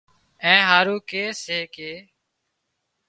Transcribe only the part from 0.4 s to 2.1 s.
اين هارو ڪي سي ڪي